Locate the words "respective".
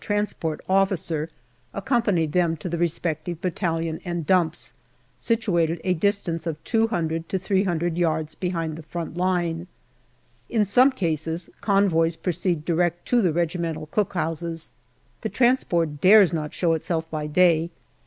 2.79-3.39